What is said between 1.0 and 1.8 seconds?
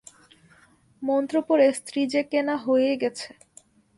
মন্ত্র পড়ে